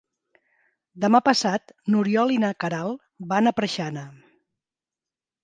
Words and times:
Demà 1.03 1.19
passat 1.27 1.73
n'Oriol 1.95 2.33
i 2.37 2.41
na 2.45 2.51
Queralt 2.65 3.05
van 3.35 3.51
a 3.51 3.55
Preixana. 3.61 4.09